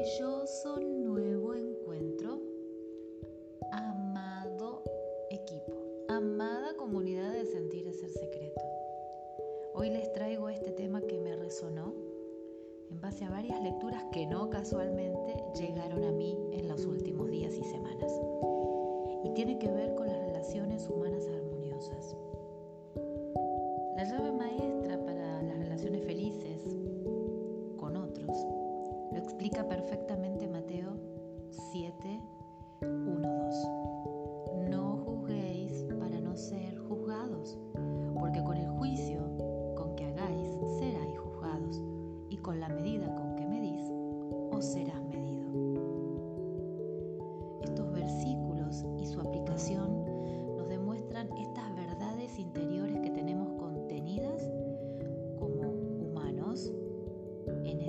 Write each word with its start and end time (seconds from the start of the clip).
maravilloso 0.00 0.80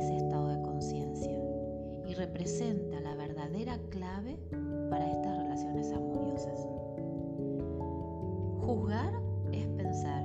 ese 0.01 0.17
estado 0.17 0.47
de 0.47 0.61
conciencia 0.63 1.39
y 2.07 2.15
representa 2.15 2.99
la 3.01 3.13
verdadera 3.15 3.77
clave 3.91 4.39
para 4.89 5.07
estas 5.07 5.37
relaciones 5.37 5.91
armoniosas. 5.91 6.59
Juzgar 8.65 9.13
es 9.51 9.67
pensar, 9.67 10.23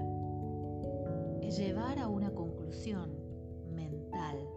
es 1.42 1.58
llevar 1.58 1.98
a 1.98 2.08
una 2.08 2.30
conclusión 2.30 3.10
mental 3.74 4.48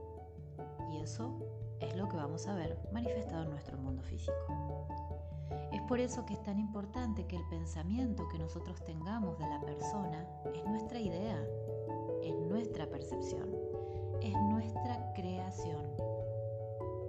y 0.93 1.01
eso 1.01 1.37
es 1.81 1.93
lo 1.97 2.07
que 2.07 2.15
vamos 2.15 2.47
a 2.47 2.55
ver 2.55 2.79
manifestado 2.93 3.43
en 3.43 3.49
nuestro 3.49 3.77
mundo 3.77 4.01
físico. 4.03 4.87
Es 5.73 5.81
por 5.81 5.99
eso 5.99 6.25
que 6.25 6.35
es 6.35 6.43
tan 6.43 6.59
importante 6.59 7.27
que 7.27 7.35
el 7.35 7.45
pensamiento 7.49 8.27
que 8.29 8.39
nosotros 8.39 8.81
tengamos 8.85 9.37
de 9.37 9.49
la 9.49 9.59
persona 9.59 10.25
es 10.53 10.65
nuestra 10.65 10.97
idea, 10.97 11.43
es 12.23 12.35
nuestra 12.47 12.87
percepción, 12.87 13.68
es 14.21 14.33
nuestra 14.49 15.11
creación. 15.13 15.85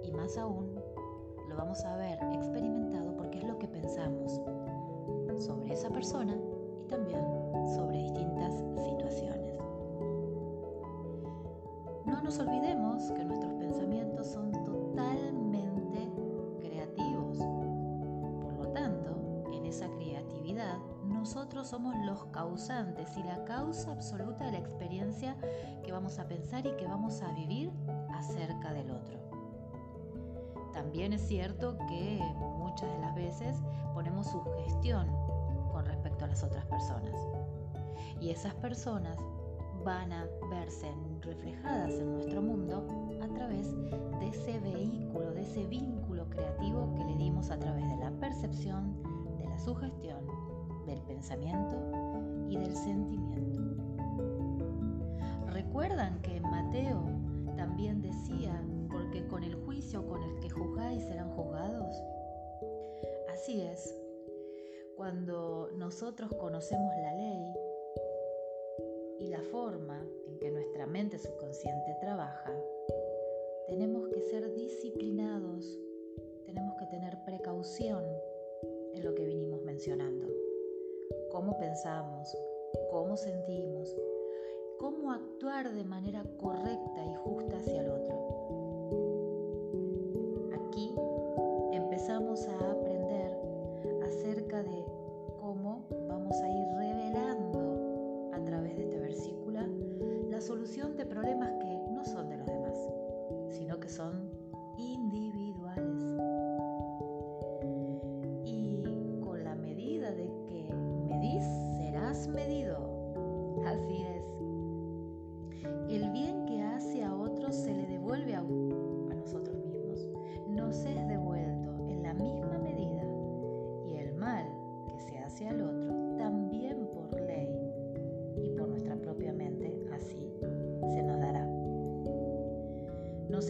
Y 0.03 0.11
más 0.11 0.37
aún, 0.37 0.75
lo 1.49 1.55
vamos 1.55 1.83
a 1.85 1.95
ver 1.97 2.17
experimentado 2.33 3.15
porque 3.15 3.39
es 3.39 3.43
lo 3.43 3.57
que 3.57 3.67
pensamos 3.67 4.41
sobre 5.39 5.73
esa 5.73 5.89
persona 5.89 6.35
y 6.79 6.87
también 6.87 7.23
sobre 7.75 7.97
distintas 7.97 8.53
situaciones. 8.83 9.57
No 12.05 12.21
nos 12.21 12.37
olvidemos 12.39 13.11
que 13.11 13.23
nuestros 13.23 13.50
somos 21.71 21.95
los 22.05 22.25
causantes 22.33 23.15
y 23.15 23.23
la 23.23 23.45
causa 23.45 23.93
absoluta 23.93 24.43
de 24.43 24.51
la 24.51 24.57
experiencia 24.57 25.37
que 25.85 25.93
vamos 25.93 26.19
a 26.19 26.27
pensar 26.27 26.67
y 26.67 26.75
que 26.75 26.85
vamos 26.85 27.21
a 27.21 27.31
vivir 27.31 27.71
acerca 28.13 28.73
del 28.73 28.91
otro. 28.91 29.17
También 30.73 31.13
es 31.13 31.25
cierto 31.25 31.77
que 31.87 32.19
muchas 32.57 32.91
de 32.91 32.99
las 32.99 33.15
veces 33.15 33.57
ponemos 33.93 34.27
sugestión 34.27 35.07
con 35.71 35.85
respecto 35.85 36.25
a 36.25 36.27
las 36.27 36.43
otras 36.43 36.65
personas. 36.65 37.15
Y 38.19 38.31
esas 38.31 38.53
personas 38.55 39.17
van 39.85 40.11
a 40.11 40.27
verse 40.49 40.91
reflejadas 41.21 41.93
en 41.93 42.11
nuestro 42.15 42.41
mundo 42.41 42.85
a 43.23 43.27
través 43.33 43.73
de 44.19 44.27
ese 44.27 44.59
vehículo, 44.59 45.31
de 45.31 45.43
ese 45.43 45.65
vínculo 45.67 46.29
creativo 46.29 46.93
que 46.97 47.05
le 47.05 47.15
dimos 47.15 47.49
a 47.49 47.57
través 47.57 47.87
de 47.87 47.95
la 47.95 48.11
percepción, 48.19 49.01
de 49.37 49.47
la 49.47 49.57
sugestión, 49.57 50.40
del 50.85 51.01
pensamiento 51.01 51.75
y 52.49 52.57
del 52.57 52.75
sentimiento. 52.75 53.41
¿Recuerdan 55.51 56.21
que 56.21 56.39
Mateo 56.41 57.03
también 57.55 58.01
decía, 58.01 58.63
porque 58.91 59.25
con 59.27 59.43
el 59.43 59.55
juicio 59.55 60.05
con 60.07 60.21
el 60.23 60.39
que 60.39 60.49
juzgáis 60.49 61.03
serán 61.03 61.29
juzgados? 61.31 61.95
Así 63.33 63.61
es, 63.61 63.95
cuando 64.95 65.69
nosotros 65.77 66.31
conocemos 66.35 66.91
la 67.01 67.15
ley 67.15 67.53
y 69.19 69.27
la 69.27 69.41
forma 69.51 70.05
en 70.27 70.39
que 70.39 70.51
nuestra 70.51 70.85
mente 70.85 71.17
subconsciente 71.17 71.95
trabaja, 72.01 72.51
tenemos 73.67 74.07
que 74.09 74.21
ser 74.21 74.53
disciplinados, 74.53 75.79
tenemos 76.45 76.75
que 76.77 76.85
tener 76.87 77.17
precaución 77.25 78.03
en 78.93 79.05
lo 79.05 79.15
que 79.15 79.25
vinimos 79.25 79.61
mencionando. 79.63 80.40
Cómo 81.31 81.57
pensamos, 81.57 82.37
cómo 82.91 83.15
sentimos, 83.15 83.95
cómo 84.77 85.11
actuar 85.11 85.71
de 85.71 85.83
manera 85.85 86.23
correcta 86.37 87.05
y 87.05 87.15
justa 87.15 87.57
hacia 87.57 87.81
el 87.81 87.89
otro. 87.89 88.15
Aquí 90.53 90.93
empezamos 91.71 92.47
a 92.47 92.70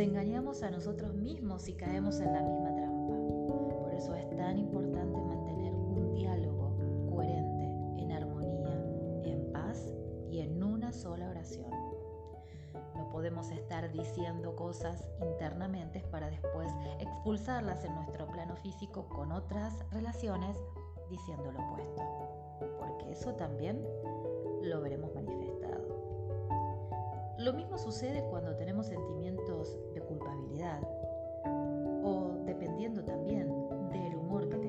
engañamos 0.04 0.64
a 0.64 0.72
nosotros 0.72 1.14
mismos 1.14 1.68
y 1.68 1.74
caemos 1.74 2.20
en 2.20 2.34
la 2.34 2.42
misma 2.42 2.76
trampa. 2.76 3.14
Por 3.80 3.94
eso 3.94 4.16
es 4.16 4.30
tan 4.36 4.58
importante 4.58 5.20
mantener 5.22 5.74
un 5.74 6.14
diálogo 6.14 6.76
coherente, 7.10 8.02
en 8.02 8.12
armonía, 8.12 8.74
en 9.24 9.52
paz 9.52 9.94
y 10.30 10.40
en 10.40 10.64
una 10.64 10.92
sola 10.92 11.30
oración. 11.30 11.70
No 12.96 13.10
podemos 13.10 13.52
estar 13.52 13.92
diciendo 13.92 14.56
cosas 14.56 15.08
internamente 15.22 16.02
para 16.12 16.30
después 16.30 16.72
expulsarlas 17.00 17.84
en 17.86 17.96
nuestro 17.96 18.28
plano 18.28 18.56
físico 18.56 19.08
con 19.08 19.32
otras 19.32 19.74
relaciones 19.92 20.58
diciendo 21.10 21.52
lo 21.52 21.60
opuesto, 21.60 22.02
porque 22.80 23.12
eso 23.12 23.34
también 23.36 23.86
lo 24.64 24.82
veremos 24.82 25.14
manifestado. 25.14 25.51
Lo 27.44 27.54
mismo 27.54 27.80
sucede 27.80 28.24
cuando 28.30 28.56
tenemos 28.56 28.86
sentimientos 28.86 29.76
de 29.96 30.02
culpabilidad 30.02 30.80
o 32.04 32.44
dependiendo 32.46 33.04
también 33.04 33.48
del 33.92 34.16
humor 34.16 34.48
que 34.48 34.60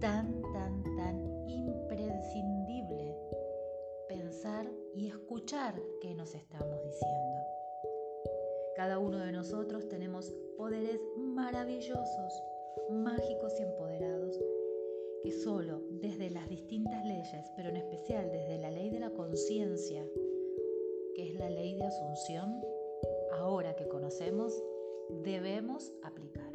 tan, 0.00 0.42
tan, 0.52 0.82
tan 0.96 1.48
imprescindible 1.48 3.16
pensar 4.08 4.70
y 4.94 5.08
escuchar 5.08 5.80
qué 6.00 6.14
nos 6.14 6.34
estamos 6.34 6.82
diciendo. 6.84 7.40
Cada 8.76 8.98
uno 8.98 9.18
de 9.18 9.32
nosotros 9.32 9.88
tenemos 9.88 10.34
poderes 10.58 11.00
maravillosos, 11.16 12.42
mágicos 12.90 13.54
y 13.58 13.62
empoderados 13.62 14.38
que 15.22 15.32
solo 15.32 15.82
desde 15.90 16.30
las 16.30 16.48
distintas 16.48 17.04
leyes, 17.06 17.50
pero 17.56 17.70
en 17.70 17.76
especial 17.76 18.30
desde 18.30 18.58
la 18.58 18.70
ley 18.70 18.90
de 18.90 19.00
la 19.00 19.10
conciencia, 19.10 20.06
que 21.14 21.30
es 21.30 21.34
la 21.36 21.48
ley 21.48 21.74
de 21.74 21.84
asunción, 21.84 22.60
ahora 23.32 23.74
que 23.76 23.88
conocemos, 23.88 24.62
debemos 25.22 25.92
aplicar. 26.02 26.45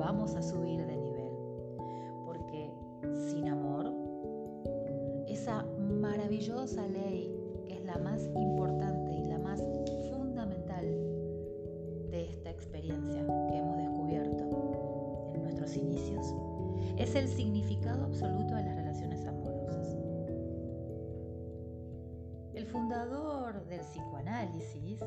Vamos 0.00 0.34
a 0.34 0.40
subir 0.40 0.84
de 0.86 0.96
nivel, 0.96 1.30
porque 2.24 2.72
sin 3.30 3.48
amor, 3.48 3.92
esa 5.28 5.62
maravillosa 5.78 6.86
ley 6.88 7.30
que 7.66 7.74
es 7.74 7.84
la 7.84 7.98
más 7.98 8.24
importante 8.34 9.12
y 9.12 9.24
la 9.24 9.38
más 9.38 9.62
fundamental 10.10 10.86
de 12.10 12.30
esta 12.30 12.48
experiencia 12.48 13.26
que 13.46 13.58
hemos 13.58 13.76
descubierto 13.76 15.32
en 15.34 15.42
nuestros 15.42 15.76
inicios, 15.76 16.34
es 16.96 17.14
el 17.14 17.28
significado 17.28 18.06
absoluto 18.06 18.54
de 18.54 18.62
las 18.62 18.76
relaciones 18.76 19.26
amorosas. 19.26 19.98
El 22.54 22.64
fundador 22.64 23.66
del 23.66 23.80
psicoanálisis, 23.80 24.98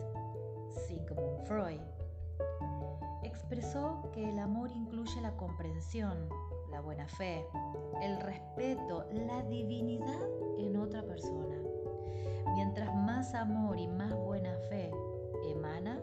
Sigmund 0.87 1.39
Freud, 1.45 1.81
que 4.13 4.29
el 4.29 4.39
amor 4.39 4.71
incluye 4.71 5.21
la 5.21 5.37
comprensión, 5.37 6.27
la 6.71 6.81
buena 6.81 7.07
fe, 7.07 7.45
el 8.01 8.19
respeto, 8.19 9.05
la 9.11 9.43
divinidad 9.43 10.27
en 10.57 10.75
otra 10.75 11.03
persona. 11.03 11.55
Mientras 12.55 12.95
más 12.95 13.35
amor 13.35 13.77
y 13.77 13.87
más 13.87 14.11
buena 14.11 14.57
fe 14.69 14.89
emana, 15.51 15.99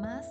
más 0.00 0.26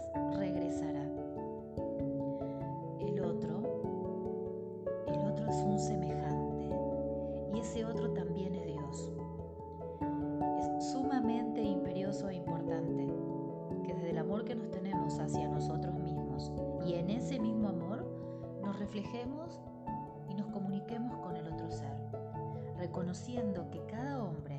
reconociendo 22.98 23.70
que 23.70 23.86
cada 23.86 24.24
hombre 24.24 24.58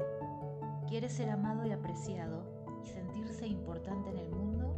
quiere 0.86 1.08
ser 1.08 1.28
amado 1.28 1.66
y 1.66 1.72
apreciado 1.72 2.44
y 2.84 2.86
sentirse 2.86 3.48
importante 3.48 4.10
en 4.10 4.16
el 4.16 4.30
mundo 4.30 4.76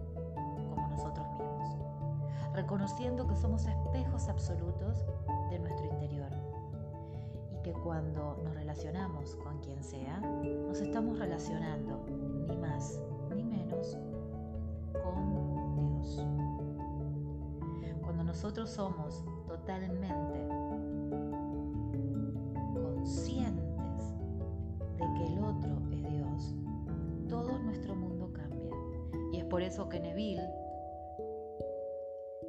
como 0.70 0.88
nosotros 0.88 1.26
mismos, 1.32 1.76
reconociendo 2.54 3.28
que 3.28 3.36
somos 3.36 3.66
espejos 3.66 4.30
absolutos 4.30 5.04
de 5.50 5.58
nuestro 5.58 5.84
interior 5.84 6.30
y 7.52 7.60
que 7.62 7.74
cuando 7.74 8.38
nos 8.42 8.54
relacionamos 8.54 9.36
con 9.36 9.58
quien 9.58 9.84
sea, 9.84 10.20
nos 10.20 10.80
estamos 10.80 11.18
relacionando 11.18 12.02
ni 12.48 12.56
más 12.56 12.98
ni 13.36 13.44
menos 13.44 13.98
con 15.04 15.34
Dios. 15.98 16.26
Cuando 18.00 18.24
nosotros 18.24 18.70
somos 18.70 19.22
totalmente 19.46 20.48
eso 29.70 29.88
que 29.88 30.00
Neville 30.00 30.52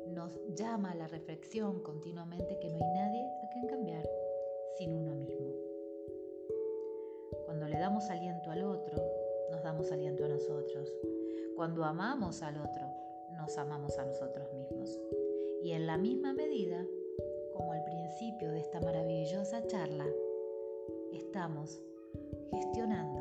nos 0.07 0.41
llama 0.56 0.89
a 0.89 0.95
la 0.95 1.07
reflexión 1.07 1.83
continuamente 1.83 2.57
que 2.57 2.68
no 2.68 2.77
hay 2.77 2.94
nadie 2.95 3.23
a 3.44 3.50
quien 3.50 3.68
cambiar 3.68 4.09
sin 4.75 4.91
uno 4.91 5.13
mismo. 5.13 5.53
Cuando 7.45 7.68
le 7.68 7.77
damos 7.77 8.09
aliento 8.09 8.50
al 8.50 8.63
otro, 8.63 8.97
nos 9.51 9.62
damos 9.62 9.91
aliento 9.91 10.25
a 10.25 10.29
nosotros. 10.29 10.91
Cuando 11.56 11.83
amamos 11.83 12.41
al 12.41 12.57
otro, 12.57 12.91
nos 13.38 13.56
amamos 13.59 14.00
a 14.00 14.06
nosotros 14.06 14.51
mismos. 14.53 15.00
Y 15.62 15.74
en 15.74 15.85
la 15.85 16.00
misma 16.00 16.33
medida, 16.33 16.83
como 17.53 17.71
al 17.71 17.83
principio 17.83 18.51
de 18.51 18.62
esta 18.62 18.81
maravillosa 18.81 19.62
charla, 19.67 20.07
estamos 21.13 21.79
gestionando 22.50 23.20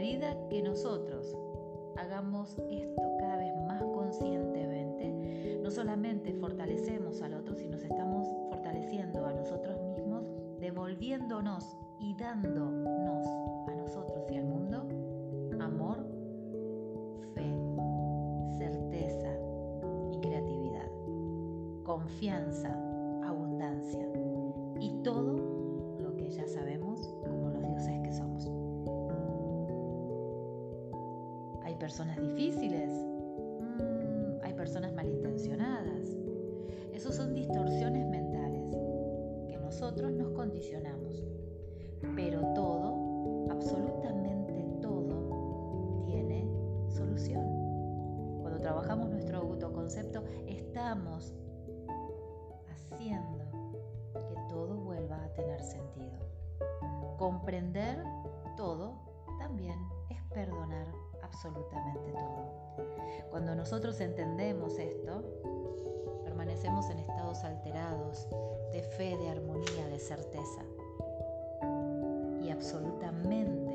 medida 0.00 0.34
que 0.48 0.62
nosotros 0.62 1.36
hagamos 1.98 2.56
esto 2.70 3.02
cada 3.18 3.36
vez 3.36 3.52
más 3.66 3.82
conscientemente, 3.82 5.60
no 5.62 5.70
solamente 5.70 6.32
fortalecemos 6.32 7.20
al 7.20 7.34
otro, 7.34 7.54
sino 7.54 7.72
nos 7.72 7.82
estamos 7.82 8.26
fortaleciendo 8.48 9.26
a 9.26 9.34
nosotros 9.34 9.78
mismos, 9.82 10.24
devolviéndonos 10.58 11.76
y 11.98 12.14
dándonos 12.14 13.26
a 13.68 13.74
nosotros 13.74 14.24
y 14.30 14.38
al 14.38 14.46
mundo 14.46 14.59
Comprender 57.20 58.02
todo 58.56 58.94
también 59.38 59.78
es 60.08 60.22
perdonar 60.32 60.86
absolutamente 61.22 62.12
todo. 62.12 62.50
Cuando 63.28 63.54
nosotros 63.54 64.00
entendemos 64.00 64.78
esto, 64.78 65.22
permanecemos 66.24 66.88
en 66.88 67.00
estados 67.00 67.44
alterados 67.44 68.26
de 68.72 68.82
fe, 68.96 69.18
de 69.18 69.28
armonía, 69.28 69.86
de 69.88 69.98
certeza. 69.98 70.62
Y 72.40 72.48
absolutamente 72.48 73.69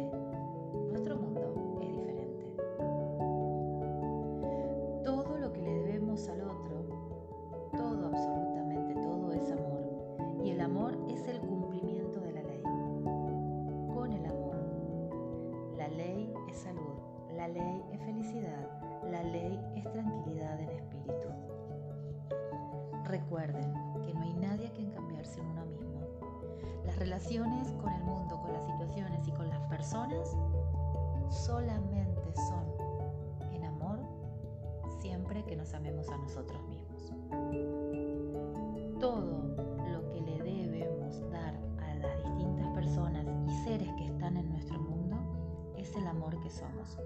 el 45.98 46.08
amor 46.08 46.40
que 46.42 46.50
somos, 46.50 46.98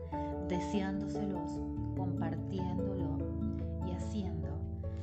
deseándoselos, 0.48 1.51
compartiéndolo 1.96 3.17
y 3.88 3.91
haciendo 3.91 4.48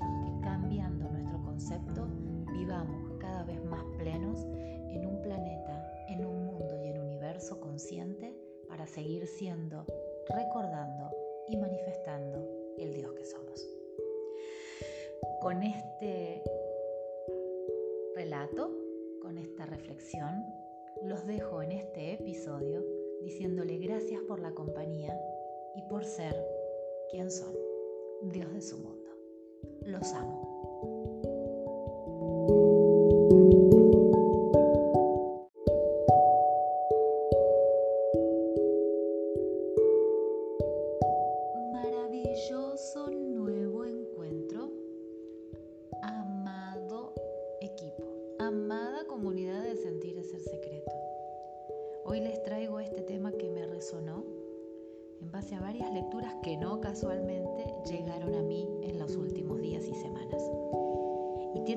que 0.01 0.41
cambiando 0.43 1.09
nuestro 1.09 1.43
concepto 1.43 2.07
vivamos 2.53 3.13
cada 3.21 3.45
vez 3.45 3.63
más 3.65 3.85
plenos 3.99 4.45
en 4.89 5.07
un 5.07 5.23
planeta, 5.23 5.93
en 6.09 6.25
un 6.25 6.47
mundo 6.47 6.83
y 6.83 6.89
en 6.89 6.99
un 6.99 7.07
universo 7.07 7.61
consciente 7.61 8.35
para 8.69 8.87
seguir 8.87 9.27
siendo, 9.27 9.85
recordando 10.29 11.11
y 11.49 11.57
manifestando 11.57 12.45
el 12.79 12.93
Dios 12.95 13.13
que 13.13 13.25
somos. 13.25 13.67
Con 15.41 15.63
este 15.63 16.43
relato, 18.17 18.71
con 19.23 19.39
esta 19.39 19.67
reflexión, 19.67 20.45
los 21.03 21.27
dejo 21.27 21.63
en 21.63 21.73
este 21.73 22.15
episodio 22.15 22.83
diciéndole 23.27 23.77
gracias 23.79 24.23
por 24.23 24.39
la 24.39 24.53
compañía 24.53 25.21
y 25.75 25.83
por 25.91 26.05
ser 26.05 26.37
quien 27.11 27.29
son, 27.29 27.53
Dios 28.23 28.53
de 28.55 28.63
su 28.63 28.79
mundo. 28.79 29.11
Los 29.85 30.13
amo. 30.13 30.36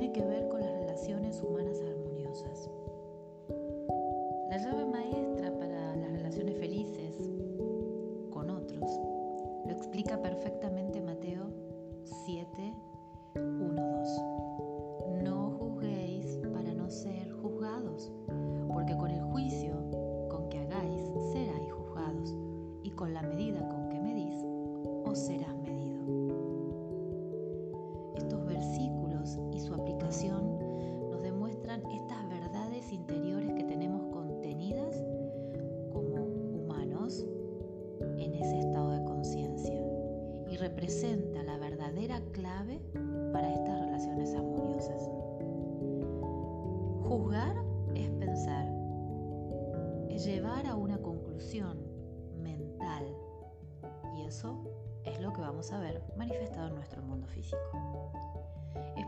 Y 0.02 0.08
tiene 0.08 0.29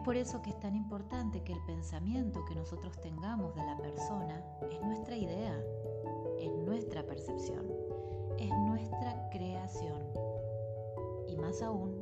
por 0.03 0.15
eso 0.15 0.41
que 0.41 0.49
es 0.49 0.59
tan 0.59 0.75
importante 0.75 1.43
que 1.43 1.53
el 1.53 1.63
pensamiento 1.65 2.43
que 2.45 2.55
nosotros 2.55 2.99
tengamos 3.01 3.53
de 3.55 3.63
la 3.63 3.77
persona 3.77 4.43
es 4.71 4.81
nuestra 4.81 5.15
idea, 5.15 5.63
es 6.39 6.51
nuestra 6.65 7.05
percepción, 7.05 7.67
es 8.39 8.49
nuestra 8.49 9.29
creación. 9.29 10.01
Y 11.27 11.37
más 11.37 11.61
aún, 11.61 11.99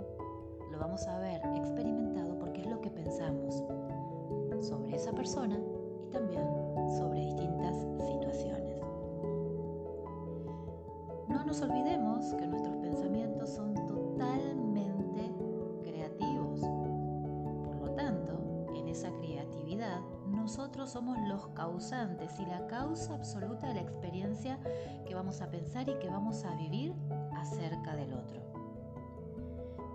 lo 0.71 0.79
vamos 0.79 1.05
a 1.07 1.19
ver 1.19 1.41
experimentado 1.55 2.39
porque 2.39 2.61
es 2.61 2.67
lo 2.67 2.79
que 2.79 2.89
pensamos 2.89 3.63
sobre 4.61 4.95
esa 4.95 5.11
persona 5.11 5.59
y 6.01 6.07
también 6.09 6.47
sobre 6.97 7.19
distintas 7.19 7.75
situaciones. 8.07 8.81
No 11.27 11.43
nos 11.45 11.61
olvidemos 11.61 12.33
que 12.35 12.47
nuestros 12.47 12.77
pensamientos 12.77 13.49
son 13.49 13.73
totalmente 13.87 14.58
somos 20.89 21.19
los 21.27 21.47
causantes 21.49 22.39
y 22.39 22.45
la 22.47 22.65
causa 22.65 23.13
absoluta 23.13 23.67
de 23.67 23.75
la 23.75 23.81
experiencia 23.81 24.59
que 25.05 25.13
vamos 25.13 25.39
a 25.39 25.51
pensar 25.51 25.87
y 25.87 25.93
que 25.99 26.09
vamos 26.09 26.43
a 26.45 26.55
vivir 26.55 26.95
acerca 27.37 27.95
del 27.95 28.11
otro. 28.13 28.41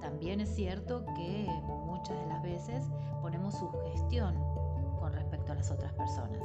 También 0.01 0.41
es 0.41 0.55
cierto 0.55 1.05
que 1.17 1.49
muchas 1.85 2.17
de 2.17 2.27
las 2.27 2.43
veces 2.45 2.85
ponemos 3.21 3.59
sugestión 3.59 4.37
con 5.01 5.13
respecto 5.13 5.51
a 5.51 5.57
las 5.57 5.73
otras 5.73 5.93
personas. 5.95 6.43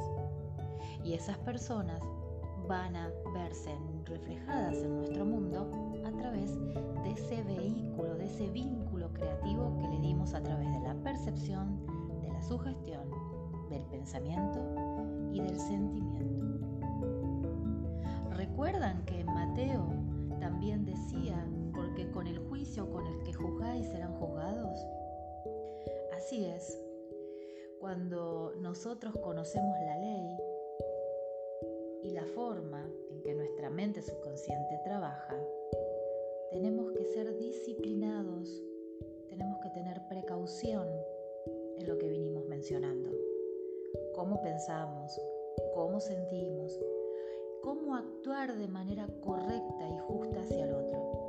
Y 1.04 1.14
esas 1.14 1.38
personas 1.38 2.02
van 2.66 2.96
a 2.96 3.08
verse 3.32 3.72
reflejadas 4.04 4.74
en 4.74 4.96
nuestro 4.96 5.24
mundo 5.24 5.70
a 6.04 6.10
través 6.10 6.58
de 7.04 7.12
ese 7.12 7.44
vehículo, 7.44 8.16
de 8.16 8.24
ese 8.24 8.48
vínculo 8.48 9.12
creativo 9.12 9.76
que 9.78 9.86
le 9.86 10.00
dimos 10.00 10.34
a 10.34 10.42
través 10.42 10.72
de 10.72 10.80
la 10.80 10.94
percepción, 10.94 11.86
de 12.20 12.32
la 12.32 12.42
sugestión, 12.42 13.08
y 15.32 15.40
del 15.40 15.58
sentimiento. 15.58 16.66
¿Recuerdan 18.36 19.04
que 19.04 19.24
Mateo 19.24 19.88
también 20.40 20.84
decía, 20.84 21.46
porque 21.74 22.10
con 22.10 22.26
el 22.26 22.38
juicio 22.48 22.90
con 22.90 23.06
el 23.06 23.22
que 23.22 23.32
juzgáis 23.32 23.86
serán 23.86 24.14
juzgados? 24.14 24.78
Así 26.16 26.44
es, 26.44 26.80
cuando 27.78 28.54
nosotros 28.60 29.14
conocemos 29.22 29.76
la 29.84 29.98
ley, 29.98 30.36
y 32.02 32.10
la 32.12 32.24
forma 32.24 32.90
en 33.10 33.22
que 33.22 33.34
nuestra 33.34 33.68
mente 33.68 34.02
subconsciente 34.02 34.80
trabaja, 34.84 35.36
tenemos 36.50 36.92
que 36.92 37.04
ser 37.04 37.36
disciplinados, 37.36 38.62
tenemos 39.28 39.58
que 39.60 39.70
tener 39.70 40.00
precaución 40.08 40.88
en 41.76 41.86
lo 41.86 41.98
que 41.98 42.08
vinimos 42.08 42.46
mencionando. 42.46 43.19
Cómo 44.20 44.42
pensamos, 44.42 45.18
cómo 45.72 45.98
sentimos, 45.98 46.78
cómo 47.62 47.96
actuar 47.96 48.54
de 48.54 48.68
manera 48.68 49.08
correcta 49.22 49.88
y 49.88 49.98
justa 49.98 50.42
hacia 50.42 50.64
el 50.64 50.74
otro. 50.74 51.19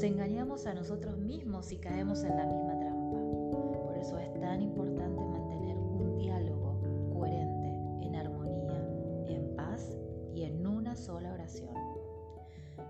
Nos 0.00 0.10
engañamos 0.10 0.64
a 0.64 0.72
nosotros 0.72 1.18
mismos 1.18 1.70
y 1.72 1.76
caemos 1.76 2.24
en 2.24 2.34
la 2.34 2.46
misma 2.46 2.78
trampa. 2.78 3.18
Por 3.84 3.98
eso 3.98 4.18
es 4.18 4.32
tan 4.40 4.62
importante 4.62 5.22
mantener 5.22 5.76
un 5.76 6.16
diálogo 6.16 6.80
coherente, 7.12 7.68
en 8.06 8.16
armonía, 8.16 8.82
en 9.26 9.54
paz 9.54 9.98
y 10.32 10.44
en 10.44 10.66
una 10.66 10.96
sola 10.96 11.34
oración. 11.34 11.74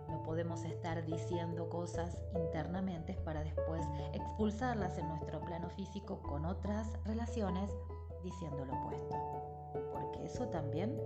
No 0.09 0.23
podemos 0.23 0.63
estar 0.63 1.05
diciendo 1.05 1.69
cosas 1.69 2.17
internamente 2.33 3.15
para 3.25 3.43
después 3.43 3.85
expulsarlas 4.13 4.97
en 4.97 5.09
nuestro 5.09 5.41
plano 5.41 5.69
físico 5.71 6.23
con 6.23 6.45
otras 6.45 6.93
relaciones 7.07 7.73
diciendo 8.23 8.65
lo 8.65 8.73
opuesto, 8.73 9.17
porque 9.93 10.27
eso 10.27 10.47
también 10.47 10.97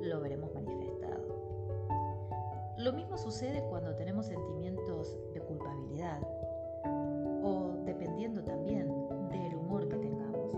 lo 0.00 0.18
veremos 0.18 0.54
manifestado. 0.54 1.45
Lo 2.78 2.92
mismo 2.92 3.16
sucede 3.16 3.64
cuando 3.70 3.94
tenemos 3.94 4.26
sentimientos 4.26 5.16
de 5.32 5.40
culpabilidad 5.40 6.20
o 7.42 7.72
dependiendo 7.86 8.44
también 8.44 8.86
del 9.30 9.56
humor 9.56 9.88
que 9.88 9.96
tengamos. 9.96 10.50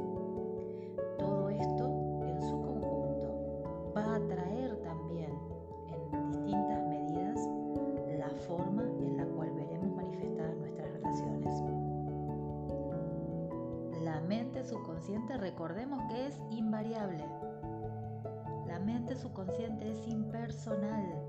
Todo 1.17 1.49
esto 1.49 2.25
en 2.25 2.43
su 2.43 2.61
conjunto 2.61 3.93
va 3.97 4.17
a 4.17 4.27
traer 4.27 4.77
también 4.83 5.31
en 6.13 6.33
distintas 6.33 6.89
medidas 6.89 7.39
la 8.19 8.31
forma 8.49 8.83
en 8.83 9.17
la 9.17 9.25
cual 9.25 9.53
veremos 9.53 9.95
manifestadas 9.95 10.57
nuestras 10.57 10.93
relaciones. 10.93 11.63
La 14.03 14.21
mente 14.23 14.65
subconsciente 14.65 15.37
recordemos 15.37 16.03
que 16.11 16.27
es 16.27 16.41
invariable. 16.51 17.25
La 18.67 18.81
mente 18.81 19.15
subconsciente 19.15 19.89
es 19.89 20.09
impersonal 20.09 21.28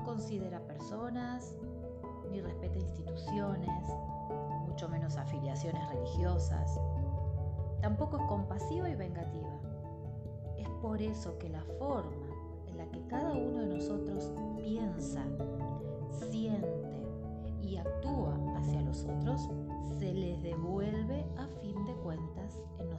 no 0.00 0.04
considera 0.04 0.60
personas, 0.60 1.54
ni 2.30 2.40
respeta 2.40 2.78
instituciones, 2.78 3.84
mucho 4.66 4.88
menos 4.88 5.16
afiliaciones 5.16 5.88
religiosas. 5.90 6.80
Tampoco 7.80 8.18
es 8.18 8.22
compasiva 8.24 8.88
y 8.88 8.94
vengativa. 8.94 9.50
Es 10.58 10.68
por 10.82 11.00
eso 11.00 11.36
que 11.38 11.48
la 11.48 11.62
forma 11.78 12.28
en 12.66 12.76
la 12.78 12.86
que 12.90 13.06
cada 13.06 13.32
uno 13.32 13.60
de 13.60 13.66
nosotros 13.66 14.32
piensa, 14.56 15.24
siente 16.30 17.02
y 17.60 17.76
actúa 17.76 18.36
hacia 18.56 18.80
los 18.82 19.04
otros 19.04 19.48
se 19.98 20.12
les 20.14 20.42
devuelve 20.42 21.26
a 21.36 21.46
fin 21.60 21.84
de 21.84 21.94
cuentas 21.96 22.58
en 22.78 22.89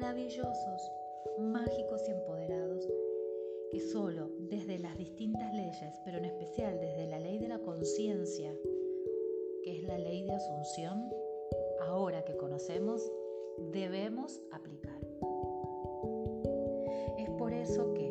maravillosos, 0.00 0.90
mágicos 1.38 2.08
y 2.08 2.12
empoderados 2.12 2.88
que 3.70 3.80
solo 3.80 4.30
desde 4.48 4.78
las 4.78 4.96
distintas 4.96 5.52
leyes, 5.52 6.00
pero 6.06 6.16
en 6.16 6.24
especial 6.24 6.80
desde 6.80 7.06
la 7.06 7.20
ley 7.20 7.38
de 7.38 7.48
la 7.48 7.58
conciencia, 7.58 8.50
que 9.62 9.76
es 9.76 9.84
la 9.84 9.98
ley 9.98 10.24
de 10.24 10.32
asunción, 10.32 11.04
ahora 11.82 12.24
que 12.24 12.34
conocemos, 12.34 13.12
debemos 13.72 14.40
aplicar. 14.52 14.98
Es 17.18 17.28
por 17.36 17.52
eso 17.52 17.92
que, 17.92 18.10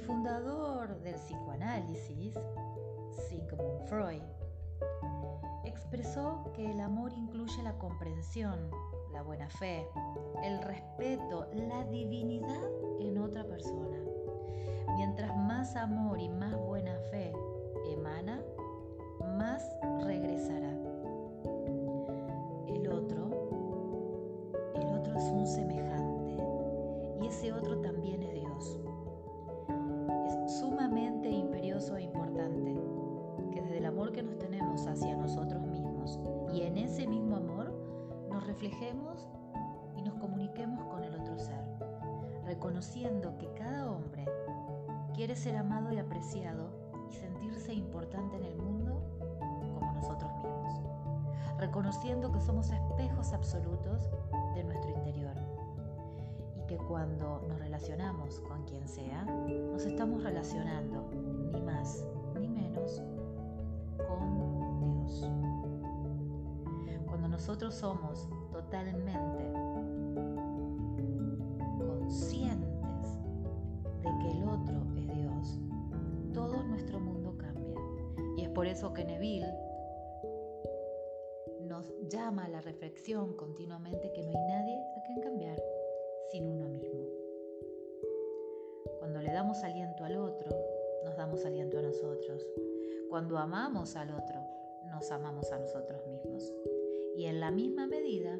El 0.00 0.06
fundador 0.06 0.98
del 1.02 1.14
psicoanálisis, 1.16 2.34
Sigmund 3.28 3.86
Freud, 3.86 4.22
expresó 5.64 6.50
que 6.54 6.70
el 6.70 6.80
amor 6.80 7.12
incluye 7.12 7.62
la 7.62 7.76
comprensión, 7.76 8.70
la 9.12 9.20
buena 9.20 9.50
fe, 9.50 9.86
el 10.42 10.62
respeto, 10.62 11.46
la 11.52 11.84
divinidad 11.84 12.70
en 12.98 13.18
otra 13.18 13.44
persona. 13.44 13.98
Mientras 14.96 15.36
más 15.36 15.76
amor 15.76 16.18
y 16.18 16.30
más 16.30 16.56
buena 16.56 16.98
fe 17.10 17.34
emana, 17.92 18.40
más 19.36 19.62
regresará. 20.06 20.89
Reconociendo 51.90 52.30
que 52.30 52.40
somos 52.40 52.70
espejos 52.70 53.32
absolutos 53.32 54.08
de 54.54 54.62
nuestro 54.62 54.90
interior 54.92 55.34
y 56.56 56.64
que 56.68 56.76
cuando 56.76 57.42
nos 57.48 57.58
relacionamos 57.58 58.38
con 58.42 58.62
quien 58.62 58.86
sea, 58.86 59.24
nos 59.72 59.84
estamos 59.84 60.22
relacionando 60.22 61.10
ni 61.52 61.60
más 61.60 62.06
ni 62.38 62.46
menos 62.46 63.02
con 64.06 64.78
Dios. 64.78 65.28
Cuando 67.06 67.26
nosotros 67.26 67.74
somos 67.74 68.28
totalmente 68.52 69.52
conscientes 71.76 73.18
de 74.00 74.18
que 74.20 74.30
el 74.30 74.44
otro 74.44 74.80
es 74.96 75.12
Dios, 75.12 75.58
todo 76.32 76.62
nuestro 76.62 77.00
mundo 77.00 77.36
cambia. 77.36 77.74
Y 78.36 78.42
es 78.42 78.48
por 78.50 78.68
eso 78.68 78.94
que 78.94 79.04
Neville 79.04 79.52
llama 82.10 82.44
a 82.44 82.48
la 82.48 82.60
reflexión 82.60 83.34
continuamente 83.34 84.12
que 84.12 84.22
no 84.22 84.30
hay 84.30 84.48
nadie 84.48 84.76
a 84.96 85.02
quien 85.02 85.20
cambiar 85.20 85.62
sin 86.30 86.48
uno 86.48 86.68
mismo. 86.68 87.06
Cuando 88.98 89.22
le 89.22 89.32
damos 89.32 89.62
aliento 89.62 90.04
al 90.04 90.16
otro, 90.16 90.50
nos 91.04 91.16
damos 91.16 91.44
aliento 91.44 91.78
a 91.78 91.82
nosotros. 91.82 92.46
Cuando 93.08 93.38
amamos 93.38 93.94
al 93.96 94.10
otro, 94.10 94.40
nos 94.90 95.10
amamos 95.12 95.52
a 95.52 95.58
nosotros 95.58 96.04
mismos. 96.06 96.52
Y 97.16 97.26
en 97.26 97.40
la 97.40 97.50
misma 97.50 97.86
medida, 97.86 98.38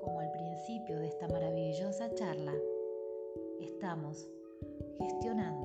como 0.00 0.20
al 0.20 0.30
principio 0.32 0.98
de 0.98 1.06
esta 1.06 1.28
maravillosa 1.28 2.12
charla, 2.14 2.54
estamos 3.60 4.28
gestionando 4.98 5.63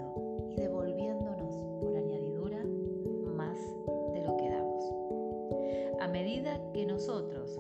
nosotros 7.00 7.58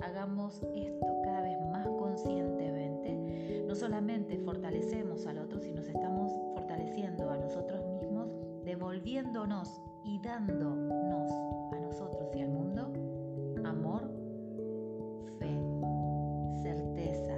hagamos 0.00 0.62
esto 0.74 1.06
cada 1.22 1.42
vez 1.42 1.60
más 1.70 1.86
conscientemente, 1.86 3.62
no 3.68 3.74
solamente 3.74 4.38
fortalecemos 4.38 5.26
al 5.26 5.36
otro, 5.36 5.60
sino 5.60 5.82
que 5.82 5.90
estamos 5.90 6.32
fortaleciendo 6.54 7.28
a 7.28 7.36
nosotros 7.36 7.84
mismos, 7.84 8.30
devolviéndonos 8.64 9.82
y 10.02 10.18
dándonos 10.20 11.30
a 11.74 11.78
nosotros 11.78 12.34
y 12.34 12.40
al 12.40 12.48
mundo 12.48 12.90
amor, 13.66 14.10
fe, 15.38 15.60
certeza 16.62 17.36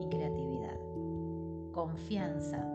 y 0.00 0.08
creatividad, 0.08 0.80
confianza 1.72 2.73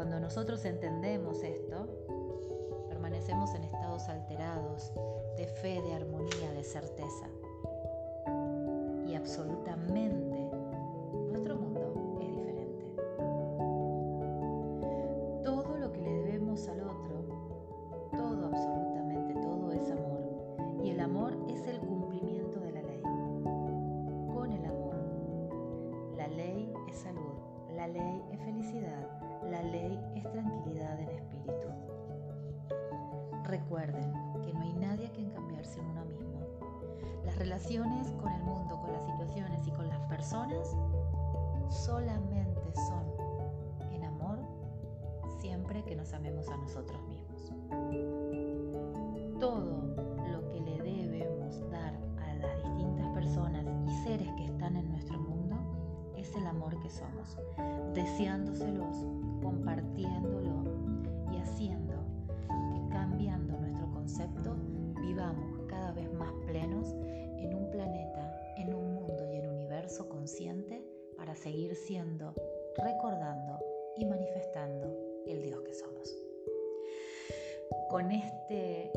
Cuando 0.00 0.18
nosotros 0.18 0.64
entendemos 0.64 1.42
esto, 1.42 1.86
permanecemos 2.88 3.54
en 3.54 3.64
estados 3.64 4.08
alterados 4.08 4.94
de 5.36 5.46
fe, 5.46 5.82
de 5.82 5.92
armonía, 5.92 6.52
de 6.54 6.64
certeza. 6.64 7.28
Y 9.06 9.14
absolutamente 9.14 10.29
que 57.36 58.00
deseándoselos, 58.00 58.96
compartiéndolo 59.42 60.64
y 61.32 61.38
haciendo 61.38 61.90
cambiando 62.90 63.56
nuestro 63.58 63.90
concepto, 63.92 64.56
vivamos 65.00 65.60
cada 65.68 65.92
vez 65.92 66.12
más 66.12 66.32
plenos 66.46 66.94
en 67.38 67.54
un 67.54 67.70
planeta, 67.70 68.54
en 68.56 68.74
un 68.74 68.94
mundo 68.94 69.26
y 69.32 69.36
en 69.36 69.48
un 69.48 69.54
universo 69.54 70.08
consciente 70.08 70.84
para 71.16 71.34
seguir 71.34 71.74
siendo, 71.74 72.34
recordando 72.76 73.58
y 73.96 74.04
manifestando 74.04 74.96
el 75.26 75.42
Dios 75.42 75.60
que 75.62 75.72
somos. 75.72 76.14
Con 77.88 78.10
este 78.10 78.92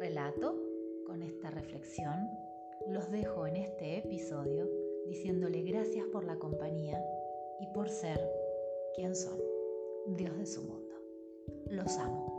relato, 0.00 0.56
con 1.06 1.22
esta 1.22 1.50
reflexión, 1.50 2.30
los 2.88 3.10
dejo 3.10 3.46
en 3.46 3.56
este 3.56 3.98
episodio 3.98 4.68
diciéndole 5.06 5.62
gracias 5.62 6.06
por 6.06 6.24
la 6.24 6.36
compañía 6.36 7.02
y 7.60 7.66
por 7.68 7.88
ser 7.88 8.20
quien 8.94 9.14
son, 9.14 9.40
Dios 10.16 10.36
de 10.38 10.46
su 10.46 10.62
mundo. 10.62 10.94
Los 11.70 11.96
amo. 11.98 12.36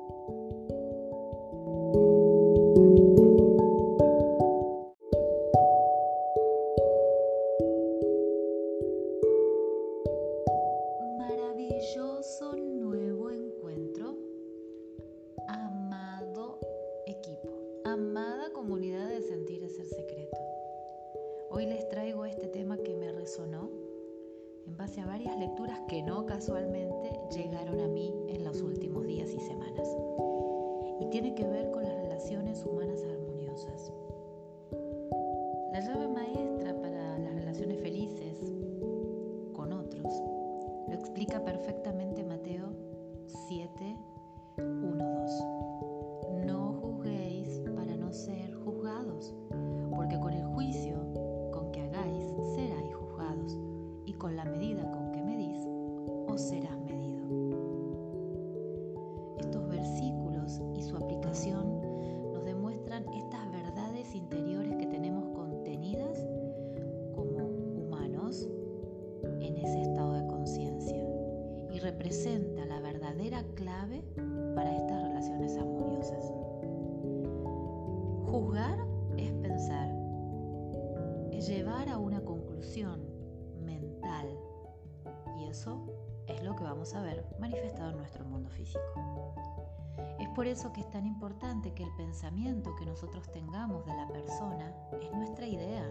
Es 90.20 90.30
por 90.30 90.48
eso 90.48 90.72
que 90.74 90.82
es 90.82 90.90
tan 90.90 91.06
importante 91.06 91.74
que 91.74 91.84
el 91.84 91.94
pensamiento 91.96 92.76
que 92.76 92.86
nosotros 92.86 93.30
tengamos 93.32 93.86
de 93.86 93.94
la 93.94 94.08
persona 94.08 94.74
es 95.02 95.12
nuestra 95.14 95.46
idea, 95.46 95.90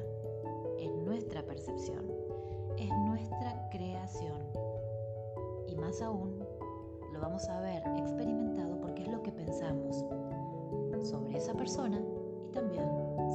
es 0.78 0.90
nuestra 1.04 1.42
percepción, 1.42 2.04
es 2.76 2.90
nuestra 3.06 3.68
creación. 3.70 4.42
Y 5.68 5.76
más 5.76 6.00
aún, 6.02 6.38
lo 7.12 7.20
vamos 7.20 7.48
a 7.48 7.60
ver 7.60 7.82
experimentado 7.96 8.80
porque 8.80 9.02
es 9.02 9.08
lo 9.08 9.22
que 9.22 9.32
pensamos 9.32 10.04
sobre 11.06 11.36
esa 11.36 11.54
persona 11.54 12.00
y 12.44 12.48
también 12.52 12.88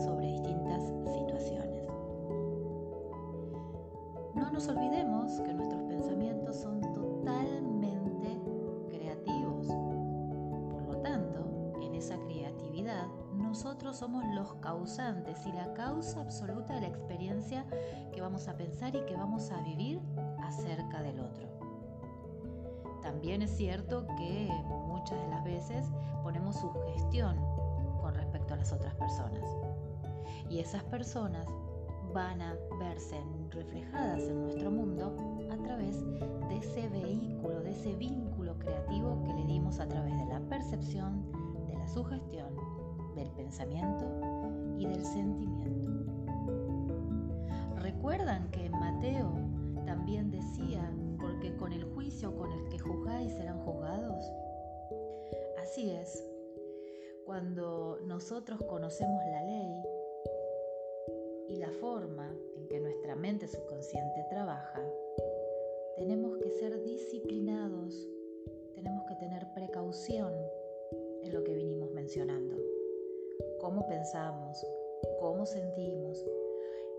sobre 0.03 0.27
distintas 0.27 0.83
situaciones. 1.13 1.87
No 4.35 4.51
nos 4.51 4.67
olvidemos 4.67 5.39
que 5.41 5.53
nuestros 5.53 5.81
pensamientos 5.83 6.57
son 6.57 6.81
totalmente 6.93 7.60
somos 14.01 14.25
los 14.33 14.55
causantes 14.55 15.45
y 15.45 15.51
la 15.51 15.75
causa 15.75 16.21
absoluta 16.21 16.73
de 16.73 16.81
la 16.81 16.87
experiencia 16.87 17.67
que 18.11 18.19
vamos 18.19 18.47
a 18.47 18.57
pensar 18.57 18.95
y 18.95 19.05
que 19.05 19.15
vamos 19.15 19.51
a 19.51 19.61
vivir 19.61 19.99
acerca 20.39 21.03
del 21.03 21.19
otro. 21.19 21.47
También 23.03 23.43
es 23.43 23.55
cierto 23.55 24.07
que 24.17 24.49
muchas 24.87 25.21
de 25.21 25.27
las 25.27 25.43
veces 25.43 25.85
ponemos 26.23 26.55
sugestión 26.55 27.37
con 28.01 28.15
respecto 28.15 28.55
a 28.55 28.57
las 28.57 28.73
otras 28.73 28.95
personas. 28.95 29.47
Y 30.49 30.57
esas 30.57 30.83
personas 30.85 31.45
van 32.11 32.41
a 32.41 32.55
verse 32.79 33.21
reflejadas 33.51 34.23
en 34.23 34.41
nuestro 34.41 34.71
mundo 34.71 35.15
a 35.51 35.57
través 35.57 36.03
de 36.49 36.57
ese 36.57 36.89
vehículo, 36.89 37.61
de 37.61 37.69
ese 37.69 37.93
vínculo 37.93 38.57
creativo 38.57 39.21
que 39.27 39.33
le 39.35 39.45
dimos 39.45 39.79
a 39.79 39.87
través 39.87 40.17
de 40.17 40.25
la 40.25 40.39
percepción, 40.49 41.23
de 41.67 41.75
la 41.77 41.87
sugestión, 41.87 42.70
del 43.15 43.29
pensamiento 43.31 44.05
y 44.77 44.85
del 44.85 45.03
sentimiento. 45.05 45.61
¿Recuerdan 47.77 48.49
que 48.51 48.65
en 48.65 48.71
Mateo 48.71 49.31
también 49.85 50.31
decía, 50.31 50.91
porque 51.19 51.55
con 51.57 51.73
el 51.73 51.83
juicio 51.93 52.35
con 52.35 52.51
el 52.51 52.69
que 52.69 52.79
juzgáis 52.79 53.33
serán 53.33 53.59
juzgados? 53.59 54.25
Así 55.61 55.91
es, 55.91 56.23
Cuando 57.25 57.99
nosotros 58.05 58.61
conocemos 58.63 59.21
la 59.25 59.43
ley 59.45 59.83
y 61.47 61.57
la 61.57 61.71
forma 61.79 62.29
en 62.57 62.67
que 62.67 62.79
nuestra 62.79 63.15
mente 63.15 63.47
subconsciente 63.47 64.25
trabaja, 64.29 64.81
cómo 75.19 75.45
sentimos, 75.45 76.25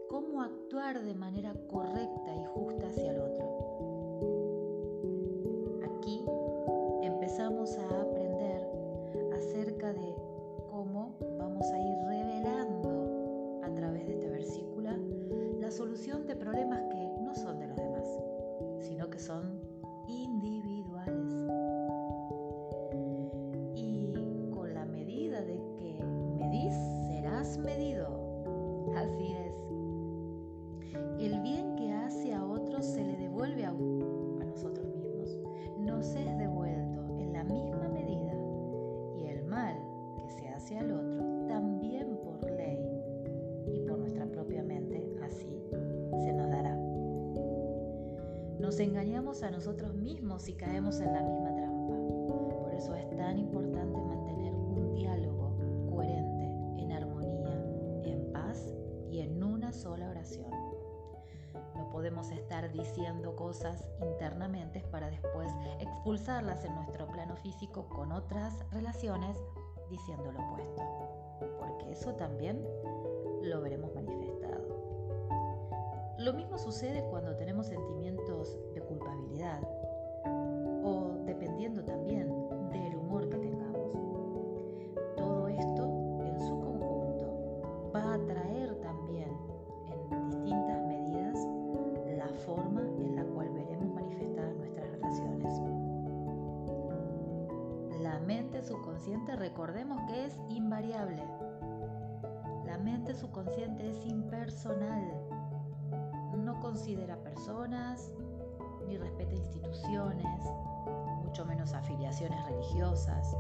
cómo 0.08 0.40
actuar 0.40 1.02
de 1.02 1.14
manera 1.14 1.52
correcta 1.68 2.34
y 2.34 2.44
justa 2.44 2.86
hacia 2.86 3.10
el 3.10 3.20
otro. 3.20 3.71
Diciendo 62.72 63.37
cosas 63.37 63.85
internamente 64.00 64.80
para 64.90 65.11
después 65.11 65.52
expulsarlas 65.80 66.64
en 66.64 66.74
nuestro 66.74 67.06
plano 67.08 67.37
físico 67.37 67.88
con 67.88 68.12
otras 68.12 68.54
relaciones 68.70 69.37
diciendo 69.90 70.32
lo 70.32 70.40
opuesto, 70.40 70.82
porque 71.58 71.92
eso 71.92 72.14
también 72.14 72.66
lo 73.42 73.61
veremos 73.61 73.94
manifestado. 73.94 74.62
Lo 76.18 76.32
mismo 76.32 76.58
sucede 76.58 77.04
cuando 77.11 77.37
tenemos 77.37 77.66
sentimientos 77.66 78.56
de 78.74 78.80
culpabilidad 78.80 79.61
o 80.85 81.16
dependiendo 81.24 81.85
también 81.85 82.41
es 104.52 104.64
impersonal. 104.64 105.12
No 106.36 106.60
considera 106.60 107.16
personas, 107.22 108.10
ni 108.86 108.96
respeta 108.96 109.34
instituciones, 109.34 110.42
mucho 111.24 111.44
menos 111.46 111.72
afiliaciones 111.72 112.44
religiosas. 112.46 113.36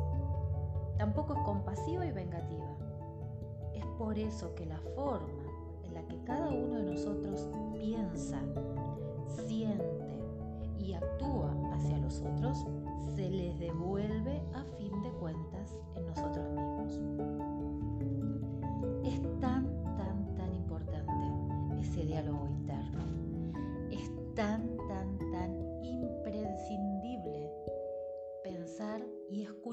Tampoco 0.98 1.34
es 1.34 1.40
compasiva 1.40 2.06
y 2.06 2.12
vengativa. 2.12 2.76
Es 3.74 3.84
por 3.98 4.18
eso 4.18 4.54
que 4.54 4.66
la 4.66 4.78
forma 4.94 5.44
en 5.84 5.94
la 5.94 6.02
que 6.06 6.22
cada 6.24 6.48
uno 6.48 6.76
de 6.76 6.92
nosotros 6.92 7.48
piensa, 7.72 8.38
siente 9.46 10.20
y 10.78 10.94
actúa 10.94 11.54
hacia 11.72 11.98
los 11.98 12.20
otros 12.20 12.66
se 13.14 13.28
les 13.28 13.58
devuelve 13.58 14.42
a 14.54 14.64
fin 14.76 15.02
de 15.02 15.10
cuentas 15.12 15.76
en 15.94 16.06
nosotros 16.06 16.48
mismos. 16.50 17.51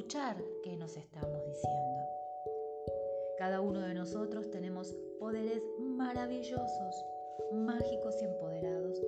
Escuchar 0.10 0.44
qué 0.64 0.76
nos 0.76 0.98
estamos 0.98 1.46
diciendo. 1.46 2.02
Cada 3.38 3.62
uno 3.62 3.80
de 3.82 3.94
nosotros 3.94 4.50
tenemos 4.50 4.92
poderes 5.20 5.62
maravillosos, 5.80 7.06
mágicos 7.54 8.16
y 8.20 8.26
empoderados 8.26 9.00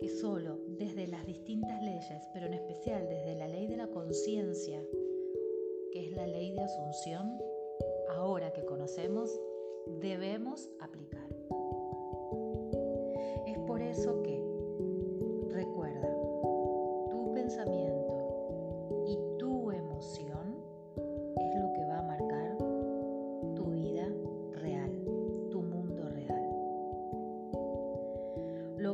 que 0.00 0.08
solo 0.08 0.60
desde 0.78 1.08
las 1.08 1.26
distintas 1.26 1.82
leyes, 1.82 2.26
pero 2.32 2.46
en 2.46 2.54
especial 2.54 3.06
desde 3.06 3.34
la 3.34 3.48
ley 3.48 3.66
de 3.66 3.76
la 3.76 3.86
conciencia, 3.88 4.82
que 5.92 6.06
es 6.06 6.12
la 6.12 6.26
ley 6.26 6.52
de 6.52 6.62
asunción, 6.62 7.38
ahora 8.16 8.50
que 8.54 8.64
conocemos, 8.64 9.38
debemos 10.00 10.70
aplicar. 10.80 11.28
Es 13.46 13.58
por 13.66 13.82
eso 13.82 14.22
que, 14.22 14.42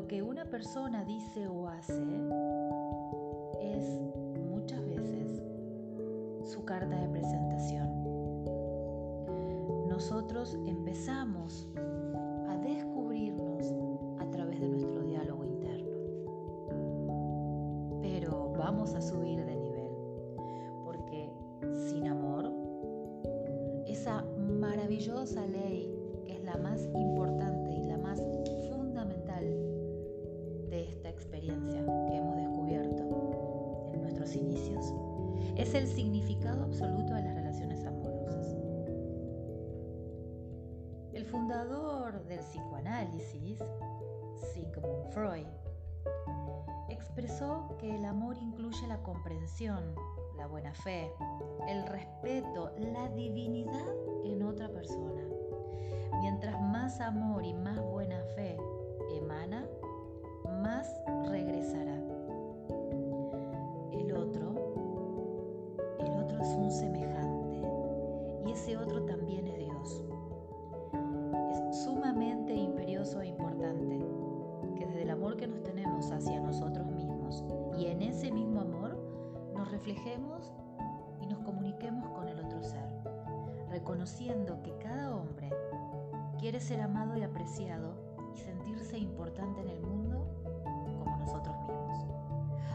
Que 0.09 0.23
una 0.23 0.45
persona 0.45 1.05
dice 1.05 1.47
o 1.47 1.69
hace 1.69 1.93
la 49.61 50.47
buena 50.47 50.73
fe, 50.73 51.13
el 51.69 51.85
respeto, 51.87 52.73
la 52.79 53.11
divinidad 53.11 53.95
en 54.25 54.43
otra 54.43 54.71
persona. 54.71 55.23
Mientras 56.19 56.59
más 56.63 56.99
amor 57.03 57.45
y 57.45 57.53
más 57.53 57.79
buena 57.79 58.23
fe 58.37 58.57
emana, 59.15 59.67
reconociendo 84.01 84.63
que 84.63 84.75
cada 84.79 85.15
hombre 85.15 85.51
quiere 86.39 86.59
ser 86.59 86.81
amado 86.81 87.19
y 87.19 87.23
apreciado 87.23 87.93
y 88.35 88.39
sentirse 88.39 88.97
importante 88.97 89.61
en 89.61 89.69
el 89.69 89.83
mundo 89.83 90.27
como 90.99 91.19
nosotros 91.19 91.55
mismos, 91.69 92.07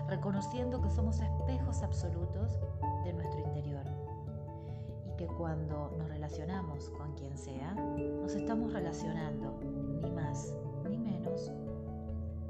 reconociendo 0.08 0.80
que 0.84 0.90
somos 0.92 1.20
espejos 1.20 1.82
absolutos 1.82 2.60
de 3.06 3.14
nuestro 3.14 3.40
interior 3.40 3.84
y 5.04 5.16
que 5.16 5.26
cuando 5.26 5.92
nos 5.98 6.08
relacionamos 6.10 6.92
con 6.92 7.16
quien 7.16 7.36
sea, 7.36 7.74
nos 7.74 8.36
estamos 8.36 8.72
relacionando 8.72 9.60
ni 10.04 10.12
más 10.12 10.56
ni 10.88 11.00
menos 11.00 11.52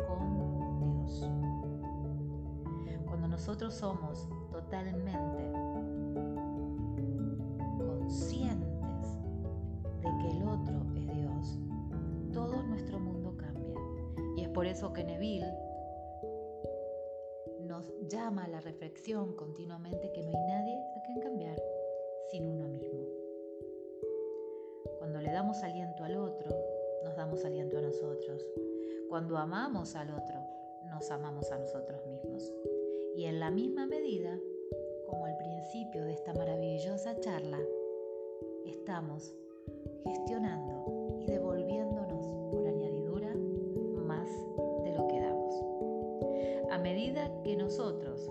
con 0.05 0.37
Dios. 0.81 1.31
Cuando 3.05 3.29
nosotros 3.29 3.73
somos 3.73 4.27
totalmente 4.51 5.24
Que 14.93 15.03
Neville 15.03 15.51
nos 17.61 17.91
llama 18.07 18.45
a 18.45 18.47
la 18.47 18.61
reflexión 18.61 19.35
continuamente 19.35 20.11
que 20.13 20.21
no 20.21 20.29
hay 20.29 20.47
nadie 20.47 20.77
a 20.95 21.01
quien 21.01 21.19
cambiar 21.19 21.61
sin 22.29 22.47
uno 22.47 22.67
mismo. 22.67 23.03
Cuando 24.99 25.19
le 25.21 25.31
damos 25.31 25.63
aliento 25.63 26.03
al 26.03 26.15
otro, 26.15 26.49
nos 27.03 27.15
damos 27.15 27.43
aliento 27.43 27.77
a 27.79 27.81
nosotros. 27.81 28.45
Cuando 29.09 29.37
amamos 29.37 29.95
al 29.95 30.11
otro, 30.11 30.39
nos 30.85 31.09
amamos 31.11 31.51
a 31.51 31.57
nosotros 31.57 32.05
mismos. 32.05 32.53
Y 33.17 33.25
en 33.25 33.39
la 33.39 33.51
misma 33.51 33.87
medida, 33.87 34.39
como 35.07 35.25
al 35.25 35.35
principio 35.37 36.05
de 36.05 36.13
esta 36.13 36.33
maravillosa 36.33 37.19
charla, 37.19 37.59
estamos 38.65 39.33
gestionando 40.03 40.74
que 47.43 47.55
nosotros 47.55 48.29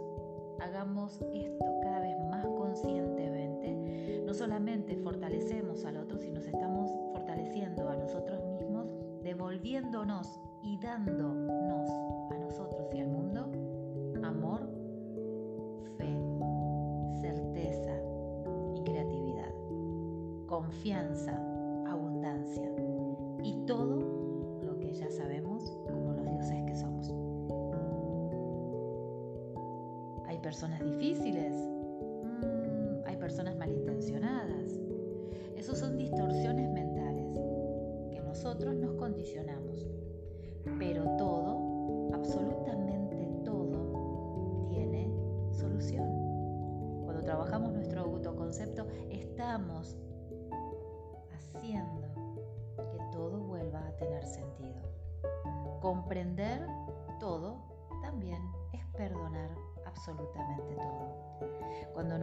hagamos 0.60 1.20
esto 1.32 1.80
cada 1.82 2.00
vez 2.00 2.16
más 2.30 2.46
conscientemente, 2.46 4.22
no 4.26 4.34
solamente 4.34 4.96
fortalecemos 4.96 5.84
al 5.84 5.96
otro, 5.96 6.18
sino 6.18 6.34
nos 6.34 6.46
estamos 6.46 6.90
fortaleciendo 7.12 7.88
a 7.88 7.96
nosotros 7.96 8.44
mismos, 8.44 8.86
devolviéndonos 9.22 10.38
y 10.62 10.76
dándonos 10.78 11.88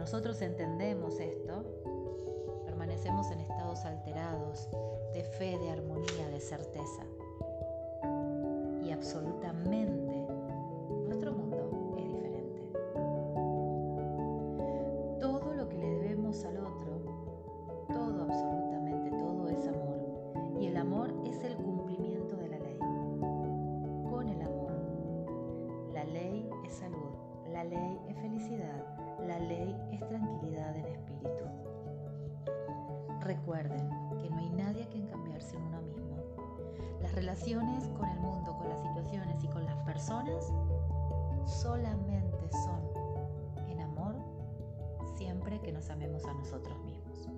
nosotros 0.02 0.42
entendemos 0.42 1.20
esto, 1.20 1.62
permanecemos 2.64 3.30
en 3.30 3.38
estados 3.38 3.84
alterados 3.84 4.68
de 5.14 5.22
fe, 5.22 5.56
de 5.56 5.70
armonía, 5.70 6.28
de 6.28 6.40
certeza. 6.40 7.04
Y 8.82 8.90
absolutamente 8.90 9.81
Relaciones 37.14 37.88
con 37.88 38.08
el 38.08 38.18
mundo, 38.20 38.56
con 38.56 38.70
las 38.70 38.80
situaciones 38.80 39.44
y 39.44 39.48
con 39.48 39.66
las 39.66 39.76
personas 39.84 40.50
solamente 41.44 42.48
son 42.50 42.80
en 43.68 43.80
amor 43.80 44.14
siempre 45.16 45.60
que 45.60 45.72
nos 45.72 45.90
amemos 45.90 46.24
a 46.24 46.32
nosotros 46.32 46.74
mismos. 46.84 47.28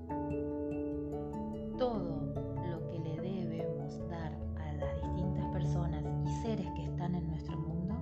Todo 1.76 2.32
lo 2.70 2.88
que 2.88 2.98
le 3.00 3.20
debemos 3.20 3.98
dar 4.08 4.32
a 4.58 4.72
las 4.74 5.02
distintas 5.02 5.46
personas 5.52 6.04
y 6.24 6.42
seres 6.42 6.70
que 6.76 6.84
están 6.84 7.16
en 7.16 7.28
nuestro 7.28 7.56
mundo 7.56 7.96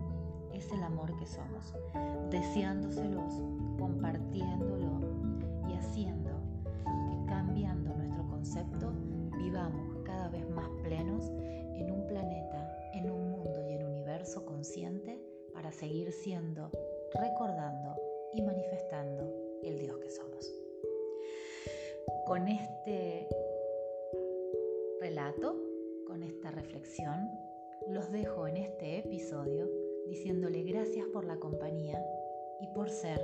es 0.53 0.71
el 0.73 0.83
amor 0.83 1.17
que 1.17 1.27
somos, 1.27 1.75
deseándoselos, 2.31 3.33
compartiéndolo 3.79 5.01
y 5.69 5.73
haciendo 5.73 6.31
que 6.85 7.25
cambiando 7.27 7.95
nuestro 7.95 8.27
concepto 8.29 8.93
vivamos 9.39 9.97
cada 10.05 10.29
vez 10.29 10.49
más 10.51 10.69
plenos 10.83 11.02
seguir 15.73 16.13
siendo, 16.13 16.71
recordando 17.15 17.97
y 18.33 18.43
manifestando 18.43 19.33
el 19.63 19.79
Dios 19.79 19.99
que 19.99 20.11
somos. 20.11 20.53
Con 22.27 22.49
este 22.49 23.29
relato, 25.01 25.57
con 26.07 26.23
esta 26.23 26.51
reflexión, 26.51 27.31
los 27.89 28.11
dejo 28.13 28.47
en 28.47 28.57
este 28.59 28.99
episodio 28.99 29.69
diciéndole 30.07 30.63
gracias 30.63 31.07
por 31.09 31.25
la 31.25 31.37
compañía 31.37 32.05
y 32.61 32.69
por 32.69 32.91
ser 32.91 33.21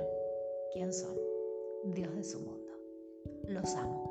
quien 0.73 0.93
son, 0.93 1.15
Dios 1.85 2.15
de 2.15 2.23
su 2.23 2.39
mundo. 2.39 2.71
Los 3.47 3.75
amo. 3.75 4.08